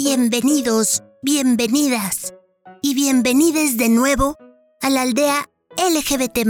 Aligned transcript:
Bienvenidos, 0.00 1.02
bienvenidas 1.22 2.32
y 2.82 2.94
bienvenides 2.94 3.76
de 3.76 3.88
nuevo 3.88 4.36
a 4.80 4.90
la 4.90 5.02
aldea 5.02 5.50
LGBT, 5.76 6.48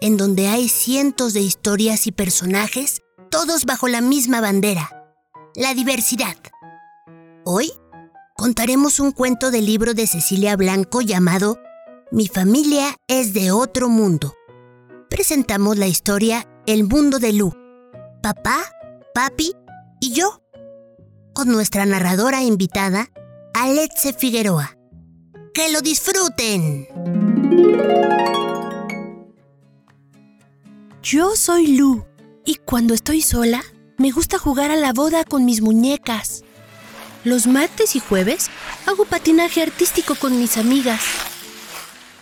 en 0.00 0.16
donde 0.16 0.46
hay 0.46 0.68
cientos 0.68 1.32
de 1.32 1.40
historias 1.40 2.06
y 2.06 2.12
personajes, 2.12 3.02
todos 3.28 3.64
bajo 3.64 3.88
la 3.88 4.00
misma 4.00 4.40
bandera, 4.40 4.88
la 5.56 5.74
diversidad. 5.74 6.36
Hoy 7.44 7.72
contaremos 8.36 9.00
un 9.00 9.10
cuento 9.10 9.50
del 9.50 9.66
libro 9.66 9.92
de 9.92 10.06
Cecilia 10.06 10.54
Blanco 10.56 11.00
llamado 11.00 11.58
Mi 12.12 12.28
familia 12.28 12.94
es 13.08 13.34
de 13.34 13.50
otro 13.50 13.88
mundo. 13.88 14.32
Presentamos 15.10 15.76
la 15.76 15.88
historia 15.88 16.46
El 16.66 16.84
mundo 16.84 17.18
de 17.18 17.32
Lu, 17.32 17.52
papá, 18.22 18.62
papi 19.12 19.56
y 19.98 20.12
yo 20.12 20.41
con 21.32 21.48
nuestra 21.48 21.86
narradora 21.86 22.42
invitada, 22.42 23.10
Alexe 23.54 24.12
Figueroa. 24.12 24.76
¡Que 25.54 25.70
lo 25.72 25.80
disfruten! 25.80 26.88
Yo 31.02 31.36
soy 31.36 31.76
Lu 31.76 32.04
y 32.44 32.56
cuando 32.56 32.94
estoy 32.94 33.22
sola 33.22 33.62
me 33.98 34.10
gusta 34.10 34.38
jugar 34.38 34.70
a 34.70 34.76
la 34.76 34.92
boda 34.92 35.24
con 35.24 35.44
mis 35.44 35.60
muñecas. 35.60 36.44
Los 37.24 37.46
martes 37.46 37.94
y 37.96 38.00
jueves 38.00 38.50
hago 38.86 39.04
patinaje 39.04 39.62
artístico 39.62 40.14
con 40.14 40.38
mis 40.38 40.56
amigas. 40.56 41.00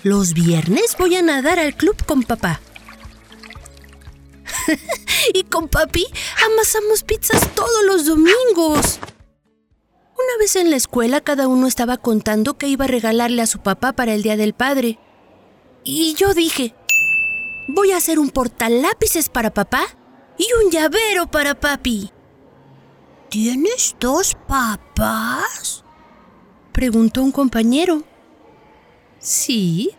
Los 0.02 0.34
viernes 0.34 0.96
voy 0.98 1.16
a 1.16 1.22
nadar 1.22 1.58
al 1.58 1.76
club 1.76 1.96
con 2.04 2.22
papá. 2.22 2.60
y 5.32 5.44
con 5.44 5.68
papi 5.68 6.06
amasamos 6.52 7.02
pizzas 7.02 7.54
todos 7.54 7.84
los 7.84 8.06
domingos. 8.06 8.98
Una 10.20 10.38
vez 10.38 10.56
en 10.56 10.70
la 10.70 10.76
escuela 10.76 11.20
cada 11.20 11.48
uno 11.48 11.66
estaba 11.66 11.96
contando 11.96 12.58
que 12.58 12.68
iba 12.68 12.84
a 12.84 12.88
regalarle 12.88 13.42
a 13.42 13.46
su 13.46 13.60
papá 13.60 13.92
para 13.92 14.14
el 14.14 14.22
Día 14.22 14.36
del 14.36 14.52
Padre. 14.52 14.98
Y 15.82 16.14
yo 16.14 16.34
dije, 16.34 16.74
voy 17.68 17.92
a 17.92 17.96
hacer 17.96 18.18
un 18.18 18.30
portalápices 18.30 19.28
para 19.28 19.54
papá 19.54 19.86
y 20.36 20.46
un 20.62 20.70
llavero 20.70 21.26
para 21.30 21.58
papi. 21.58 22.12
¿Tienes 23.30 23.96
dos 23.98 24.36
papás? 24.46 25.84
Preguntó 26.72 27.22
un 27.22 27.32
compañero. 27.32 28.02
Sí, 29.18 29.90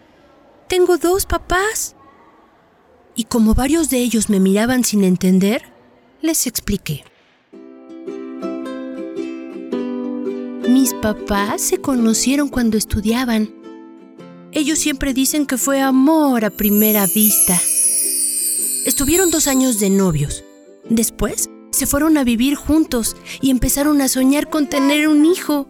tengo 0.68 0.98
dos 0.98 1.26
papás. 1.26 1.96
Y 3.16 3.26
como 3.26 3.54
varios 3.54 3.90
de 3.90 4.00
ellos 4.00 4.30
me 4.30 4.40
miraban 4.40 4.84
sin 4.84 5.04
entender, 5.04 5.64
les 6.22 6.48
expliqué. 6.48 7.04
Mis 10.68 10.94
papás 10.94 11.62
se 11.62 11.80
conocieron 11.80 12.48
cuando 12.48 12.78
estudiaban. 12.78 13.54
Ellos 14.54 14.80
siempre 14.80 15.14
dicen 15.14 15.46
que 15.46 15.58
fue 15.58 15.82
amor 15.82 16.46
a 16.46 16.50
primera 16.50 17.06
vista. 17.08 17.60
Estuvieron 18.86 19.32
dos 19.32 19.48
años 19.48 19.80
de 19.80 19.90
novios. 19.90 20.44
Después 20.90 21.50
se 21.72 21.88
fueron 21.88 22.18
a 22.18 22.24
vivir 22.24 22.56
juntos 22.56 23.16
y 23.42 23.50
empezaron 23.50 24.02
a 24.02 24.08
soñar 24.08 24.50
con 24.50 24.68
tener 24.68 25.08
un 25.08 25.26
hijo. 25.26 25.68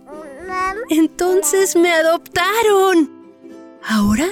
Entonces 0.89 1.75
me 1.75 1.91
adoptaron. 1.91 3.09
Ahora 3.83 4.27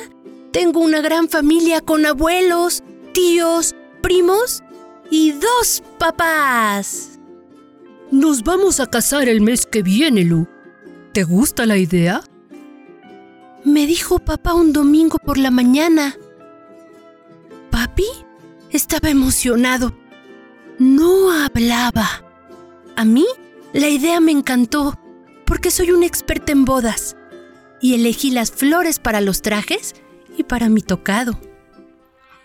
tengo 0.52 0.80
una 0.80 1.02
gran 1.02 1.30
familia 1.30 1.82
con 1.82 2.06
abuelos, 2.06 2.84
tíos, 3.14 3.76
primos 4.02 4.64
y 5.10 5.32
dos 5.34 5.84
papás. 5.98 7.20
Nos 8.12 8.44
vamos 8.44 8.80
a 8.80 8.88
casar 8.88 9.30
el 9.30 9.42
mes 9.42 9.66
que 9.66 9.84
viene, 9.84 10.24
Lu. 10.24 10.48
¿Te 11.14 11.24
gusta 11.24 11.66
la 11.66 11.78
idea? 11.78 12.22
Me 13.64 13.86
dijo 13.86 14.20
papá 14.20 14.54
un 14.54 14.74
domingo 14.74 15.18
por 15.18 15.38
la 15.38 15.52
mañana. 15.52 16.16
Papi 17.70 18.08
estaba 18.72 19.10
emocionado. 19.10 19.94
No 20.80 21.32
hablaba. 21.32 22.24
A 22.96 23.06
mí 23.06 23.26
la 23.74 23.90
idea 23.90 24.20
me 24.20 24.32
encantó 24.32 24.98
porque 25.46 25.72
soy 25.72 25.92
una 25.92 26.06
experta 26.06 26.52
en 26.52 26.66
bodas 26.66 27.16
y 27.82 27.96
elegí 27.96 28.32
las 28.32 28.52
flores 28.52 29.00
para 29.00 29.22
los 29.22 29.42
trajes 29.42 29.96
y 30.38 30.44
para 30.44 30.70
mi 30.70 30.82
tocado. 30.82 31.40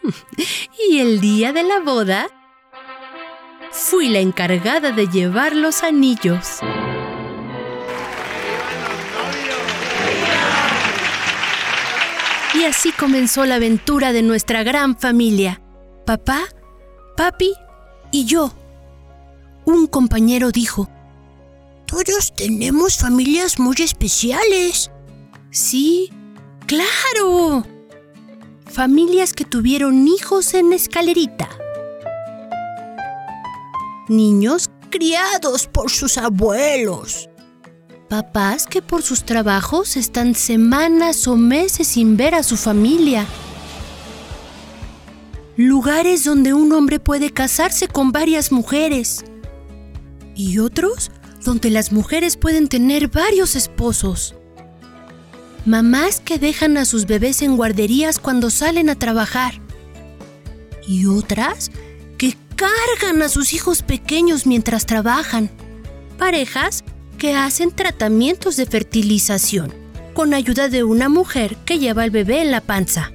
y 0.89 0.99
el 0.99 1.21
día 1.21 1.53
de 1.53 1.63
la 1.63 1.81
boda, 1.81 2.29
fui 3.71 4.09
la 4.09 4.21
encargada 4.21 4.93
de 4.93 5.09
llevar 5.09 5.55
los 5.55 5.83
anillos. 5.83 6.61
Y 12.55 12.65
así 12.65 12.93
comenzó 12.93 13.45
la 13.47 13.57
aventura 13.57 14.13
de 14.13 14.23
nuestra 14.23 14.63
gran 14.63 14.97
familia. 14.97 15.61
Papá, 16.07 16.43
papi 17.17 17.53
y 18.13 18.27
yo. 18.27 18.53
Un 19.65 19.87
compañero 19.87 20.51
dijo, 20.53 20.89
Todos 21.87 22.35
tenemos 22.37 22.99
familias 22.99 23.59
muy 23.59 23.77
especiales. 23.81 24.91
Sí, 25.51 26.13
claro 26.67 27.65
familias 28.75 29.35
que 29.35 29.45
tuvieron 29.45 30.09
hijos 30.09 30.53
en 30.53 30.73
escalerita. 30.73 31.49
Niños 34.09 34.69
criados 34.91 35.69
por 35.69 35.93
sus 35.93 36.19
abuelos. 36.19 37.29
Papás 38.09 38.67
que 38.67 38.83
por 38.83 39.03
sus 39.03 39.25
trabajos 39.25 39.97
están 39.97 40.35
semanas 40.35 41.29
o 41.29 41.37
meses 41.37 41.87
sin 41.87 42.17
ver 42.17 42.35
a 42.35 42.43
su 42.43 42.57
familia. 42.57 43.27
Lugares 45.57 46.25
donde 46.25 46.53
un 46.53 46.73
hombre 46.73 46.99
puede 46.99 47.31
casarse 47.31 47.87
con 47.87 48.11
varias 48.11 48.51
mujeres. 48.51 49.25
Y 50.35 50.59
otros 50.59 51.13
donde 51.45 51.71
las 51.71 51.93
mujeres 51.93 52.37
pueden 52.37 52.67
tener 52.67 53.07
varios 53.07 53.55
esposos 53.55 54.35
mamás 55.65 56.21
que 56.21 56.39
dejan 56.39 56.77
a 56.77 56.85
sus 56.85 57.07
bebés 57.07 57.43
en 57.43 57.57
guarderías 57.57 58.19
cuando 58.19 58.51
salen 58.51 58.89
a 58.91 58.95
trabajar. 58.95 59.55
Y 60.87 61.07
otras 61.07 61.71
que 62.19 62.37
cargan 62.57 63.23
a 63.23 63.29
sus 63.29 63.53
hijos 63.53 63.83
pequeños 63.83 64.47
mientras 64.47 64.87
trabajan, 64.87 65.51
parejas 66.19 66.85
que 67.19 67.35
hacen 67.35 67.71
tratamientos 67.71 68.57
de 68.57 68.67
fertilización 68.67 69.73
con 70.13 70.35
ayuda 70.35 70.69
de 70.69 70.85
una 70.85 71.09
mujer 71.09 71.57
que 71.65 71.79
lleva 71.79 72.03
al 72.03 72.11
bebé 72.11 72.43
en 72.43 72.51
la 72.51 72.61
panza, 72.61 73.13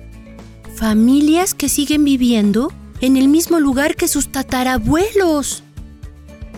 familias 0.75 1.53
que 1.53 1.69
siguen 1.69 2.03
viviendo 2.03 2.73
en 3.01 3.15
el 3.15 3.27
mismo 3.29 3.59
lugar 3.59 3.95
que 3.95 4.07
sus 4.07 4.31
tatarabuelos. 4.31 5.63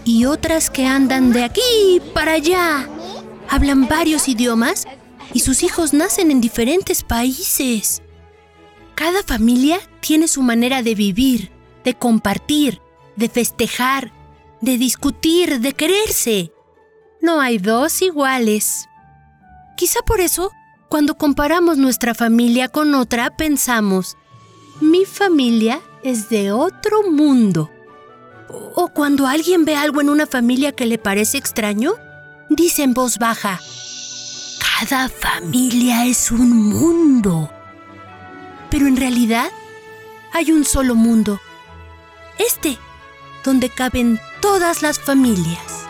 Y 0.03 0.25
otras 0.25 0.71
que 0.71 0.87
andan 0.87 1.31
de 1.31 1.43
aquí 1.43 2.01
para 2.15 2.33
allá, 2.33 2.89
hablan 3.49 3.87
varios 3.87 4.27
idiomas 4.27 4.87
y 5.33 5.39
sus 5.39 5.63
hijos 5.63 5.93
nacen 5.93 6.31
en 6.31 6.41
diferentes 6.41 7.03
países. 7.03 8.01
Cada 8.95 9.23
familia 9.23 9.79
tiene 9.99 10.27
su 10.27 10.41
manera 10.41 10.83
de 10.83 10.95
vivir, 10.95 11.51
de 11.83 11.93
compartir, 11.93 12.81
de 13.15 13.29
festejar, 13.29 14.11
de 14.61 14.77
discutir, 14.77 15.59
de 15.59 15.73
quererse. 15.73 16.51
No 17.21 17.39
hay 17.39 17.57
dos 17.57 18.01
iguales. 18.01 18.87
Quizá 19.77 20.01
por 20.01 20.21
eso, 20.21 20.51
cuando 20.89 21.15
comparamos 21.15 21.77
nuestra 21.77 22.13
familia 22.13 22.67
con 22.67 22.93
otra, 22.93 23.35
pensamos, 23.35 24.17
mi 24.81 25.05
familia 25.05 25.81
es 26.03 26.29
de 26.29 26.51
otro 26.51 27.09
mundo. 27.09 27.71
O 28.75 28.89
cuando 28.89 29.27
alguien 29.27 29.65
ve 29.65 29.75
algo 29.75 30.01
en 30.01 30.09
una 30.09 30.27
familia 30.27 30.73
que 30.73 30.85
le 30.85 30.97
parece 30.97 31.37
extraño, 31.37 31.93
dice 32.49 32.83
en 32.83 32.93
voz 32.93 33.17
baja, 33.17 33.59
cada 34.81 35.09
familia 35.09 36.05
es 36.05 36.31
un 36.31 36.69
mundo. 36.69 37.51
Pero 38.71 38.87
en 38.87 38.97
realidad 38.97 39.51
hay 40.33 40.51
un 40.51 40.65
solo 40.65 40.95
mundo. 40.95 41.39
Este, 42.39 42.79
donde 43.43 43.69
caben 43.69 44.19
todas 44.41 44.81
las 44.81 44.99
familias. 44.99 45.80